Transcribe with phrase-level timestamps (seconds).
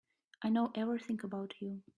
[0.41, 1.83] I know everything about you.